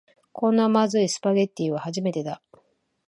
[0.31, 2.41] こんなまずいスパゲティは初めてだ